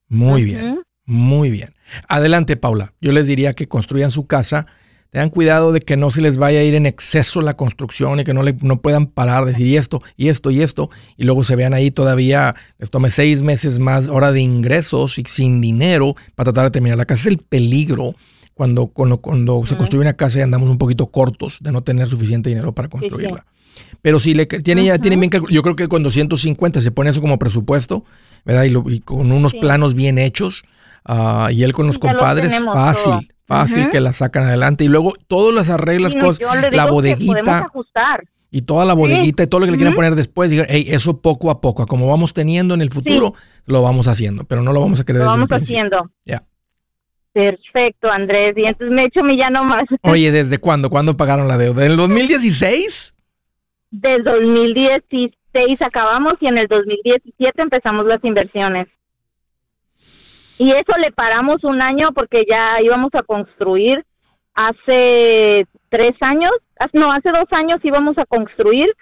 [0.09, 1.75] Muy bien, muy bien.
[2.09, 2.95] Adelante, Paula.
[3.01, 4.67] Yo les diría que construyan su casa.
[5.11, 8.25] Tengan cuidado de que no se les vaya a ir en exceso la construcción y
[8.25, 11.45] que no, le, no puedan parar, decir y esto, y esto, y esto, y luego
[11.45, 16.15] se vean ahí todavía, les tome seis meses más ahora de ingresos y sin dinero
[16.35, 17.23] para tratar de terminar la casa.
[17.23, 18.15] Es el peligro
[18.53, 22.07] cuando, cuando, cuando se construye una casa y andamos un poquito cortos de no tener
[22.07, 23.47] suficiente dinero para construirla.
[24.03, 25.03] Pero si le tiene ya Ujú.
[25.03, 28.05] tienen bien yo creo que con 250 se pone eso como presupuesto,
[28.45, 28.65] ¿verdad?
[28.65, 29.59] Y, lo- y con unos Sí.
[29.59, 30.63] planos bien hechos,
[31.05, 33.21] ah, y él con los Sí, ya lo compadres, tenemos fácil, todo.
[33.47, 33.91] fácil Ujú.
[33.91, 34.85] que la sacan adelante.
[34.85, 36.41] Y luego todas las arreglas, Sí, no, cosas,
[36.73, 38.25] la bodeguita ajustar.
[38.51, 39.99] y toda la bodeguita y todo lo que le quieran Ujú.
[39.99, 43.35] poner después, digan, hey, eso poco a poco, como vamos teniendo en el futuro,
[43.67, 46.11] lo vamos haciendo, pero no lo vamos a querer Lo desde vamos haciendo.
[46.25, 46.45] Ya.
[47.33, 48.55] Perfecto, Andrés.
[48.57, 49.85] Y entonces me echo mi ya nomás.
[50.03, 50.89] Oye, ¿desde cuándo?
[50.91, 51.85] ¿Cuándo pagaron la deuda?
[51.85, 53.15] ¿En el 2016?
[53.91, 58.89] Del 2016 acabamos y en el 2017 empezamos las inversiones.
[60.59, 64.05] Y eso le paramos un año porque ya íbamos a construir
[64.55, 66.53] hace tres años,
[66.93, 68.93] no, hace dos años íbamos a construir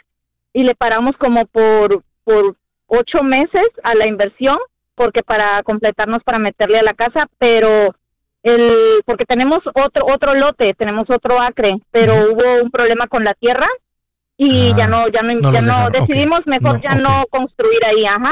[0.52, 4.58] y le paramos como por, por ocho meses a la inversión
[4.94, 7.94] porque para completarnos para meterle a la casa, pero
[8.42, 13.34] el porque tenemos otro otro lote, tenemos otro acre, pero hubo un problema con la
[13.34, 13.68] tierra
[14.38, 18.30] y ya ah, no ya no, ya no decidimos mejor ya no construir ahí, ajá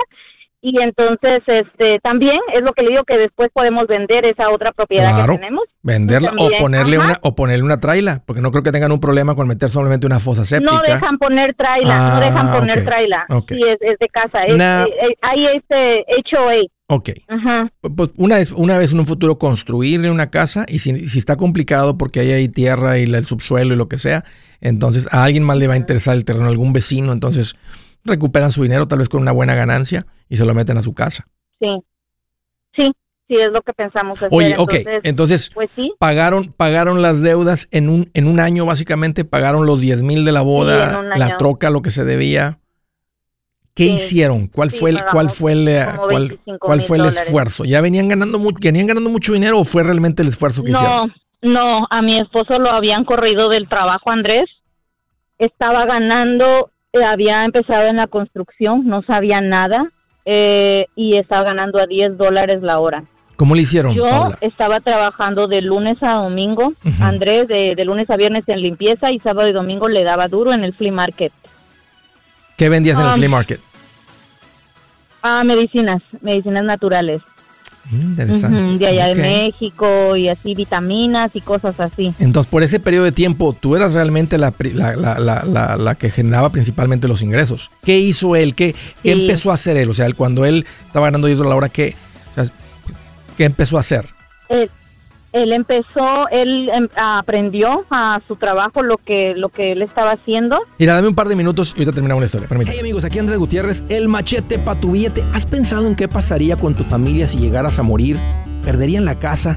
[0.65, 4.73] y entonces este también es lo que le digo que después podemos vender esa otra
[4.73, 5.65] propiedad que tenemos.
[5.83, 9.35] venderla o ponerle una o ponerle una traila porque no creo que tengan un problema
[9.35, 10.75] con meter solamente una fosa séptica.
[10.75, 15.17] no dejan poner traila no dejan poner traila sí es, de casa es, eh, eh,
[15.21, 16.55] hay este HOA
[16.87, 17.11] Ok.
[17.29, 17.73] Ajá.
[17.97, 21.37] Pues una vez, una vez en un futuro construirle una casa y si, si está
[21.37, 24.25] complicado porque hay ahí tierra y el subsuelo y lo que sea,
[24.61, 27.57] entonces a alguien más le va a interesar el terreno, algún vecino, entonces
[28.05, 30.95] recuperan su dinero tal vez con una buena ganancia y se lo meten a su
[30.95, 31.27] casa.
[31.59, 31.69] Sí,
[32.75, 32.93] sí,
[33.29, 34.29] sí, es lo que pensamos hacer.
[34.33, 39.67] Oye, ok, entonces, pues pagaron, pagaron las deudas en un, en un año básicamente, pagaron
[39.67, 42.59] los 10 mil de la boda, la troca, lo que se debía.
[43.75, 44.47] ¿Qué hicieron?
[44.47, 45.69] ¿Cuál fue el, cuál fue el,
[46.09, 47.65] cuál, cuál fue el esfuerzo?
[47.65, 51.13] ¿Ya venían ganando mucho, venían ganando mucho dinero o fue realmente el esfuerzo que hicieron?
[51.43, 54.49] No, no, a mi esposo lo habían corrido del trabajo, Andrés.
[55.39, 56.71] Estaba ganando
[57.03, 59.91] había empezado en la construcción, no sabía nada
[60.25, 63.05] eh, y estaba ganando a 10 dólares la hora.
[63.37, 63.95] ¿Cómo le hicieron?
[63.95, 69.19] Yo estaba trabajando de lunes a domingo, Andrés, de, lunes a viernes en limpieza y
[69.19, 71.33] sábado y domingo le daba duro en el flea market.
[72.57, 73.61] ¿Qué vendías en el um, flea market?
[75.23, 77.23] Ah, medicinas, medicinas naturales.
[77.91, 78.79] Interesante.
[78.79, 82.15] de allá de México y así vitaminas y cosas así.
[82.19, 87.23] Entonces, por ese periodo de tiempo, tú eras realmente la, la, que generaba principalmente los
[87.23, 87.71] ingresos.
[87.83, 88.55] ¿Qué hizo él?
[88.55, 89.91] ¿Qué, empezó a hacer él?
[89.91, 91.95] O sea, cuando él estaba ganando 10 a la hora, ¿qué,
[93.37, 94.09] ¿qué empezó a hacer?
[94.49, 94.69] Eh,
[95.35, 100.57] él empezó, él em, aprendió a su trabajo lo que, lo que él estaba haciendo.
[100.79, 102.49] Mira, dame un par de minutos y ahorita terminamos la historia.
[102.49, 102.75] Permítame.
[102.75, 105.25] Hey amigos, aquí Andrés Gutiérrez, el machete para tu billete.
[105.35, 108.17] ¿Has pensado en qué pasaría con tu familia si llegaras a morir?
[108.63, 109.57] ¿Perderían la casa?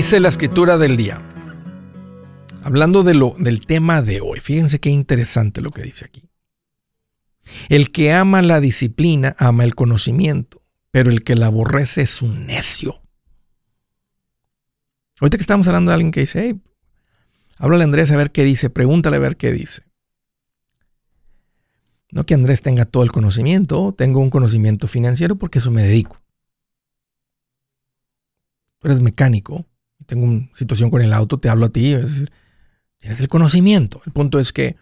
[0.00, 1.20] Dice la escritura del día.
[2.62, 6.30] Hablando de lo, del tema de hoy, fíjense qué interesante lo que dice aquí.
[7.68, 12.46] El que ama la disciplina ama el conocimiento, pero el que la aborrece es un
[12.46, 13.02] necio.
[15.20, 16.60] Ahorita que estamos hablando de alguien que dice, hey,
[17.58, 19.82] háblale a Andrés a ver qué dice, pregúntale a ver qué dice.
[22.10, 26.18] No que Andrés tenga todo el conocimiento, tengo un conocimiento financiero porque eso me dedico.
[28.78, 29.66] Tú eres mecánico,
[30.10, 32.26] tengo una situación con el auto, te hablo a ti, es
[32.98, 34.02] tienes el conocimiento.
[34.04, 34.74] El punto es que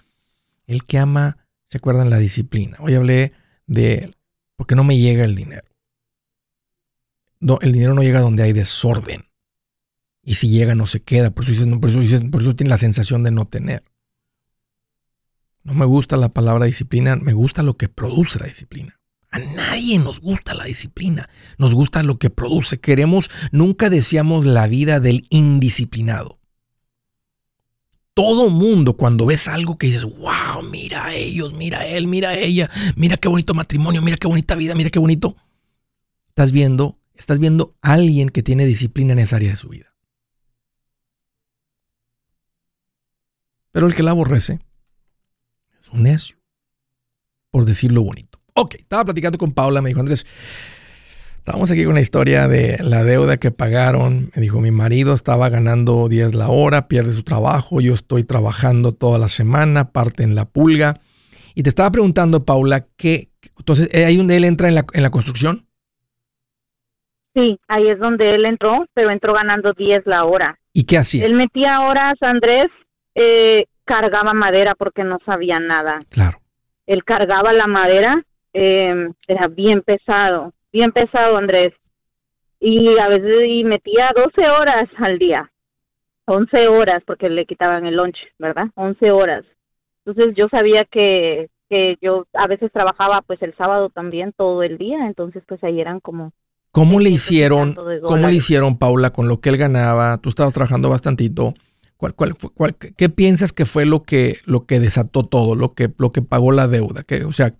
[0.66, 1.36] el que ama,
[1.66, 2.78] se acuerdan la disciplina.
[2.80, 3.32] Hoy hablé
[3.66, 4.16] de
[4.56, 5.68] porque no me llega el dinero.
[7.40, 9.26] No, el dinero no llega donde hay desorden.
[10.22, 11.30] Y si llega, no se queda.
[11.30, 13.84] Por eso, por eso, por eso tiene la sensación de no tener.
[15.62, 18.97] No me gusta la palabra disciplina, me gusta lo que produce la disciplina.
[19.30, 22.80] A nadie nos gusta la disciplina, nos gusta lo que produce.
[22.80, 26.38] Queremos, nunca deseamos la vida del indisciplinado.
[28.14, 32.30] Todo mundo cuando ves algo que dices, wow, mira a ellos, mira a él, mira
[32.30, 35.36] a ella, mira qué bonito matrimonio, mira qué bonita vida, mira qué bonito.
[36.30, 39.94] Estás viendo, estás viendo a alguien que tiene disciplina en esa área de su vida.
[43.70, 44.58] Pero el que la aborrece
[45.80, 46.38] es un necio,
[47.50, 48.37] por decirlo bonito.
[48.60, 50.26] Ok, estaba platicando con Paula, me dijo Andrés,
[51.38, 54.30] Estamos aquí con la historia de la deuda que pagaron.
[54.36, 58.92] Me dijo, mi marido estaba ganando 10 la hora, pierde su trabajo, yo estoy trabajando
[58.92, 60.96] toda la semana, parte en la pulga.
[61.54, 63.30] Y te estaba preguntando, Paula, ¿qué?
[63.58, 65.66] Entonces, ¿hay donde él entra en la, en la construcción?
[67.32, 70.58] Sí, ahí es donde él entró, pero entró ganando 10 la hora.
[70.74, 71.24] ¿Y qué hacía?
[71.24, 72.68] Él metía horas, Andrés,
[73.14, 76.00] eh, cargaba madera porque no sabía nada.
[76.10, 76.40] Claro.
[76.86, 78.22] Él cargaba la madera,
[78.58, 81.72] eh, era bien pesado bien pesado, Andrés.
[82.60, 85.50] Y a veces y metía 12 horas al día,
[86.26, 88.66] 11 horas, porque le quitaban el lunch, ¿verdad?
[88.74, 89.44] 11 horas.
[90.04, 94.76] Entonces yo sabía que, que yo a veces trabajaba pues el sábado también todo el
[94.76, 96.32] día, entonces pues ahí eran como...
[96.70, 100.18] ¿Cómo le hicieron, cómo le hicieron, Paula, con lo que él ganaba?
[100.18, 101.54] Tú estabas trabajando bastantito.
[101.98, 105.90] ¿Cuál, cuál, cuál, ¿Qué piensas que fue lo que, lo que desató todo, lo que,
[105.98, 107.02] lo que pagó la deuda?
[107.02, 107.52] Que, o, sea,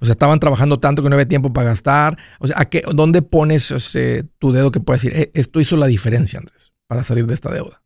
[0.00, 2.18] o sea, estaban trabajando tanto que no había tiempo para gastar.
[2.40, 3.72] O sea, ¿a qué, ¿dónde pones
[4.40, 7.54] tu dedo que puede decir, eh, esto hizo la diferencia, Andrés, para salir de esta
[7.54, 7.80] deuda?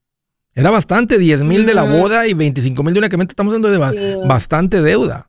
[0.54, 3.70] Era bastante, 10 mil de la boda y 25 mil de una que estamos hablando
[3.70, 5.28] de bastante deuda.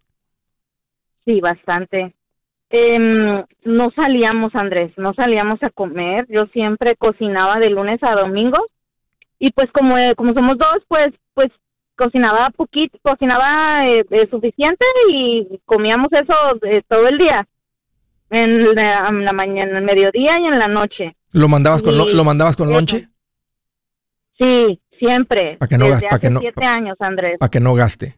[1.25, 2.15] Sí, bastante.
[2.69, 6.27] Em, no salíamos, Andrés, no salíamos a comer.
[6.29, 8.57] Yo siempre cocinaba de lunes a domingo
[9.41, 11.51] y pues como eh, como somos dos pues pues
[11.97, 16.33] cocinaba poquito cocinaba eh, eh, suficiente y comíamos eso
[16.87, 17.47] todo el día.
[18.29, 21.17] En la, mañana en el mediodía y en la noche.
[21.33, 23.09] Lo mandabas con lo, mandabas con lonche
[24.37, 25.57] sí siempre.
[25.57, 27.39] Para que no para que no siete años Andrés.
[27.39, 28.15] para que no gaste.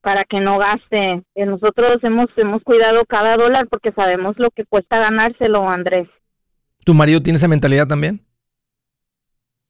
[0.00, 1.22] Para que no gaste.
[1.34, 6.08] Nosotros hemos hemos cuidado cada dólar porque sabemos lo que cuesta ganárselo Andrés.
[6.84, 8.23] Tu marido tiene esa mentalidad también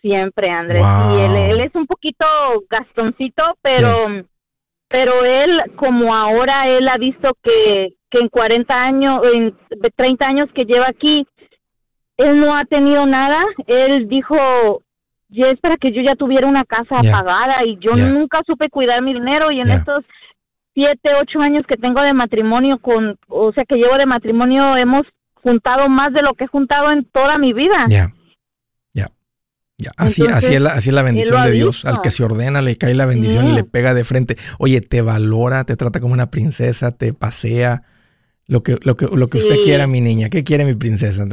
[0.05, 0.85] siempre, Andrés.
[1.13, 2.27] Y él, es un poquito
[2.69, 4.07] gastoncito, pero,
[4.87, 9.57] pero él, como ahora él ha visto que, que en 40 años, en
[9.97, 11.27] 30 años que lleva aquí,
[12.19, 13.43] él no ha tenido nada.
[13.67, 14.83] Él dijo,
[15.31, 19.01] ya es para que yo ya tuviera una casa pagada y yo nunca supe cuidar
[19.01, 20.05] mi dinero y en estos
[20.75, 25.07] siete, ocho años que tengo de matrimonio con, o sea, que llevo de matrimonio, hemos
[25.43, 27.87] juntado más de lo que he juntado en toda mi vida.
[29.97, 31.85] Así, así, es la, así es la bendición de Dios.
[31.85, 34.37] Al que se ordena le cae la bendición y le pega de frente.
[34.59, 37.83] Oye, te valora, te trata como una princesa, te pasea.
[38.47, 40.29] Lo que, lo que, lo que usted quiera, mi niña.
[40.29, 41.25] ¿Qué quiere mi princesa?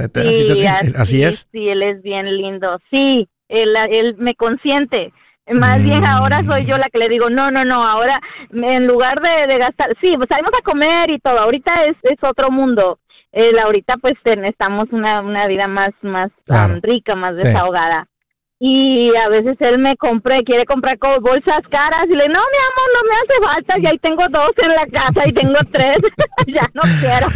[0.96, 1.48] así, es.
[1.52, 2.80] Sí, él es bien lindo.
[2.90, 5.14] Sí, él, él me consiente.
[5.52, 8.22] Más bien ahora soy yo la que le digo, no, no, no, ahora
[8.54, 12.52] en lugar de, gastar, sí, pues salimos a comer y todo, ahorita es, es otro
[12.52, 13.00] mundo.
[13.34, 16.32] él ahorita pues estamos una, una vida más, más
[16.82, 18.08] rica, más desahogada
[18.64, 22.90] y a veces él me compra, quiere comprar bolsas caras y le no, mi amor,
[22.94, 25.98] no me hace falta, ya tengo dos en la casa y tengo tres,
[26.48, 27.28] ya no quiero.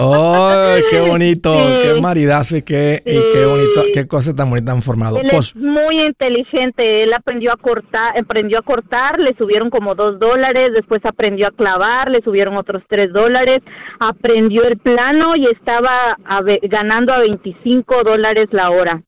[0.00, 1.54] ¡Ay, qué bonito!
[1.80, 3.82] ¡Qué maridazo y qué, y qué bonito!
[3.94, 5.18] ¡Qué cosa tan bonita han formado!
[5.18, 9.94] Él pues, es muy inteligente, él aprendió a cortar, aprendió a cortar, le subieron como
[9.94, 13.62] dos dólares, después aprendió a clavar, le subieron otros tres dólares,
[14.00, 16.16] aprendió el plano y estaba
[16.62, 19.00] ganando a 25 dólares la hora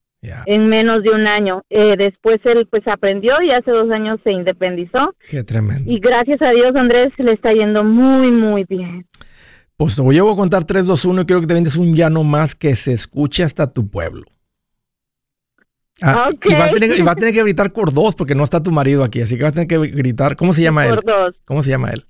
[0.47, 1.63] en menos de un año.
[1.71, 5.15] Eh, después él pues aprendió y hace dos años se independizó.
[5.29, 5.91] Qué tremendo.
[5.91, 9.07] Y gracias a Dios, Andrés, le está yendo muy, muy bien.
[9.77, 12.23] Pues te voy a contar 3, 2, 1 y quiero que te vendes un llano
[12.23, 14.25] más que se escuche hasta tu pueblo.
[16.03, 19.23] Ah, y, vas a tener, que gritar por dos porque no está tu marido aquí,
[19.23, 20.37] así que vas a tener que gritar.
[20.37, 20.99] ¿Cómo se llama él?
[21.45, 22.05] ¿Cómo se llama él?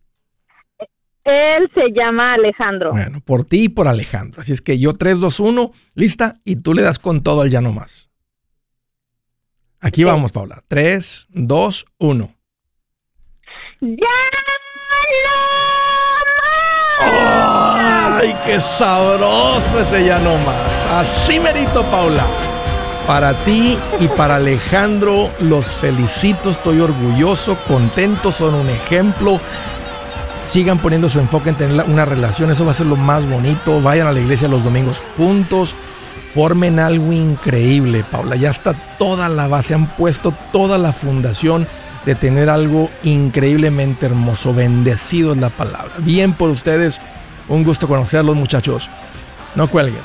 [1.24, 2.92] Él se llama Alejandro.
[2.92, 4.40] Bueno, por ti y por Alejandro.
[4.40, 7.50] Así es que yo 3, 2, 1, lista, y tú le das con todo al
[7.50, 8.03] ya no más.
[9.84, 10.62] Aquí vamos, Paula.
[10.68, 12.34] 3, 2, 1.
[13.82, 14.06] ¡Ya
[17.00, 20.56] ¡Ay, qué sabroso ese ya no más!
[20.90, 22.24] Así merito, Paula.
[23.06, 29.38] Para ti y para Alejandro, los felicito, estoy orgulloso, contento, son un ejemplo
[30.46, 33.80] sigan poniendo su enfoque en tener una relación, eso va a ser lo más bonito,
[33.80, 35.74] vayan a la iglesia los domingos juntos,
[36.34, 41.68] formen algo increíble, Paula, ya está toda la base, han puesto toda la fundación
[42.04, 45.92] de tener algo increíblemente hermoso, bendecido es la palabra.
[45.98, 47.00] Bien por ustedes,
[47.48, 48.90] un gusto conocerlos muchachos,
[49.54, 50.04] no cuelgues.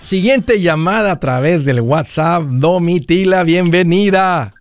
[0.00, 4.54] Siguiente llamada a través del WhatsApp, Domitila, bienvenida.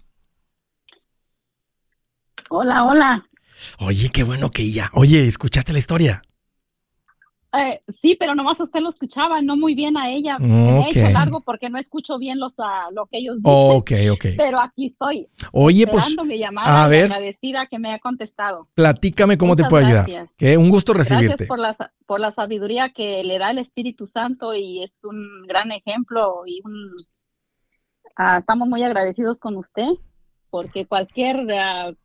[2.49, 3.25] Hola, hola.
[3.79, 4.89] Oye, qué bueno que ya.
[4.93, 6.21] Oye, ¿escuchaste la historia?
[7.53, 10.39] Eh, sí, pero nomás usted lo escuchaba, no muy bien a ella.
[10.39, 13.53] Me ha hecho largo porque no escucho bien los, uh, lo que ellos dicen.
[13.53, 14.25] Ok, ok.
[14.37, 15.27] Pero aquí estoy.
[15.51, 16.15] Oye, pues.
[16.25, 17.05] Mi llamada a ver.
[17.05, 18.69] Agradecida que me ha contestado.
[18.73, 20.29] Platícame cómo te puedo ayudar.
[20.37, 21.45] Que un gusto recibirte.
[21.45, 21.75] Gracias por la,
[22.05, 26.61] por la sabiduría que le da el Espíritu Santo y es un gran ejemplo y
[26.63, 26.95] un.
[28.17, 29.89] Uh, estamos muy agradecidos con usted
[30.49, 31.95] porque cualquier uh,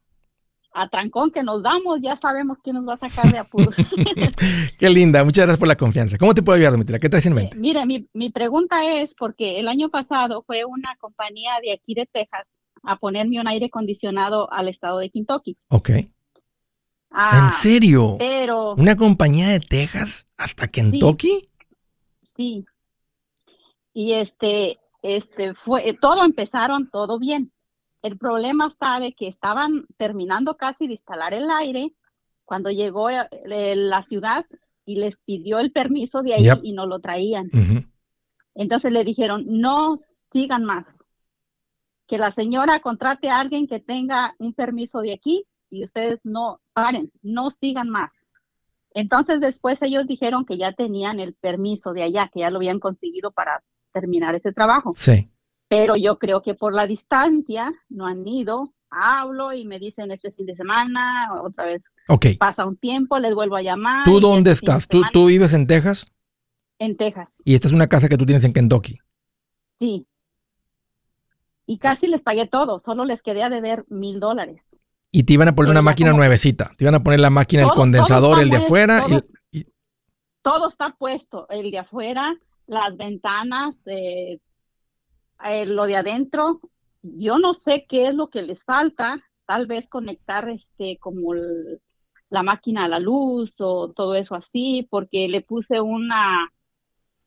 [0.76, 3.74] a trancón que nos damos, ya sabemos quién nos va a sacar de apuros.
[4.78, 6.18] Qué linda, muchas gracias por la confianza.
[6.18, 6.98] ¿Cómo te puedo ayudar, Domitila?
[6.98, 7.56] ¿Qué traes en mente?
[7.56, 11.94] Eh, mire, mi, mi, pregunta es porque el año pasado fue una compañía de aquí
[11.94, 12.46] de Texas
[12.82, 15.56] a ponerme un aire acondicionado al estado de Kentucky.
[15.68, 15.90] Ok.
[17.10, 18.16] Ah, ¿En serio?
[18.18, 18.74] Pero...
[18.74, 21.48] ¿Una compañía de Texas hasta Kentucky?
[22.20, 22.30] Sí.
[22.36, 22.66] sí.
[23.94, 27.50] Y este, este fue, todo empezaron todo bien
[28.02, 31.92] el problema está de que estaban terminando casi de instalar el aire
[32.44, 34.46] cuando llegó eh, la ciudad
[34.84, 37.50] y les pidió el permiso de ahí y no lo traían.
[38.54, 39.98] Entonces le dijeron, no
[40.30, 40.86] sigan más.
[42.06, 46.60] Que la señora contrate a alguien que tenga un permiso de aquí y ustedes no
[46.72, 48.12] paren, no sigan más.
[48.94, 52.78] Entonces después ellos dijeron que ya tenían el permiso de allá, que ya lo habían
[52.78, 54.94] conseguido para terminar ese trabajo.
[54.96, 55.28] Sí
[55.68, 58.72] pero yo creo que por la distancia no han ido.
[58.88, 62.36] Hablo y me dicen este fin de semana, otra vez okay.
[62.36, 64.04] pasa un tiempo, les vuelvo a llamar.
[64.04, 64.88] ¿Tú dónde este estás?
[64.88, 66.10] ¿Tú, ¿Tú vives en Texas?
[66.78, 67.34] En Texas.
[67.44, 68.98] ¿Y esta es una casa que tú tienes en Kentucky?
[69.78, 70.06] Sí.
[71.66, 74.62] Y casi les pagué todo, solo les quedé a deber mil dólares.
[75.10, 76.70] Y te iban a poner una máquina nuevecita.
[76.76, 79.04] Te iban a poner la máquina, el condensador, el de afuera.
[79.50, 79.66] y...
[80.42, 82.36] todo está puesto, el de afuera,
[82.66, 84.38] las ventanas, eh,
[85.44, 86.60] eh, lo de adentro,
[87.02, 91.34] yo no sé qué es lo que les falta, tal vez conectar este como
[92.28, 96.52] la máquina a la luz o todo eso así, porque le puse una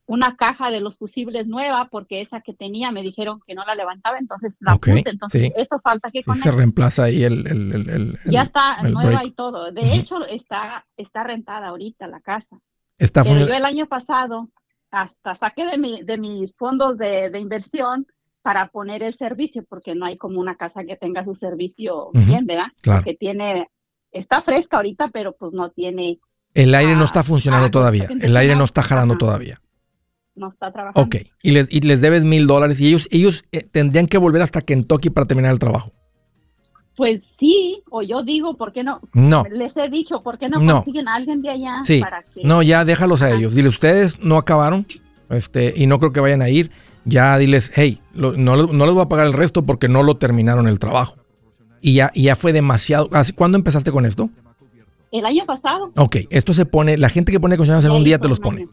[0.06, 3.76] una caja de los fusibles nueva porque esa que tenía me dijeron que no la
[3.76, 8.42] levantaba, entonces la puse, entonces eso falta que se reemplaza ahí el, el, el, ya
[8.42, 9.72] está nueva y todo.
[9.72, 12.60] De hecho está está rentada ahorita la casa.
[12.98, 14.50] Está Pero yo el año pasado
[14.92, 18.08] hasta saqué de, mi, de mis fondos de, inversión
[18.42, 22.46] para poner el servicio, porque no hay como una casa que tenga su servicio bien,
[22.46, 22.68] ¿verdad?
[22.82, 23.04] Claro.
[23.04, 23.70] Que tiene,
[24.12, 26.20] está fresca ahorita, pero pues no tiene...
[26.54, 29.62] El aire no está funcionando todavía, el aire no está jalando todavía.
[30.36, 31.02] No está trabajando.
[31.02, 34.42] Ok, y les, y les debes mil dólares y ellos, ellos eh, tendrían que volver
[34.42, 35.92] hasta Kentucky para terminar el trabajo.
[37.00, 39.00] Pues sí, o yo digo, ¿por qué no?
[39.14, 39.46] No.
[39.50, 41.80] Les he dicho, ¿por qué no, consiguen a alguien de allá?
[41.86, 42.04] Sí.
[42.44, 43.56] No, ya déjalos a ellos.
[43.56, 44.86] Dile, ustedes no acabaron
[45.30, 46.72] este, y no creo que vayan a ir.
[47.06, 50.68] Ya diles, hey, no, no les voy a pagar el resto porque no lo terminaron
[50.68, 51.16] el trabajo.
[51.80, 53.10] Y ya, ya fue demasiado.
[53.34, 54.30] ¿Cuándo empezaste con esto?
[55.14, 55.94] El año pasado.
[55.96, 58.68] Ok, esto se pone, la gente que pone acondicionados en un día te los pone.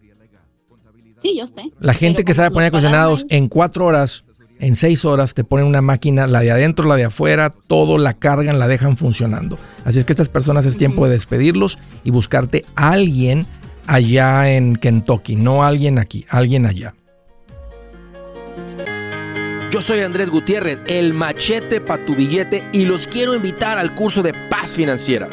[1.22, 1.70] Sí, yo sé.
[1.78, 4.24] La gente que sabe poner acondicionados en cuatro horas
[4.58, 8.14] en seis horas te ponen una máquina, la de adentro, la de afuera, todo la
[8.14, 9.58] cargan, la dejan funcionando.
[9.84, 13.46] Así es que estas personas es tiempo de despedirlos y buscarte a alguien
[13.86, 16.94] allá en Kentucky, no alguien aquí, alguien allá.
[19.70, 24.22] Yo soy Andrés Gutiérrez, el machete para tu billete y los quiero invitar al curso
[24.22, 25.28] de paz financiera.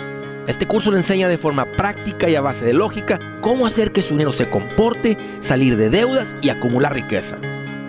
[0.48, 4.02] Este curso le enseña de forma práctica y a base de lógica cómo hacer que
[4.02, 7.38] su dinero se comporte, salir de deudas y acumular riqueza.